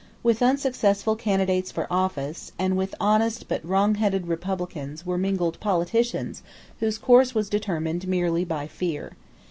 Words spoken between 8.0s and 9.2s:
merely by fear.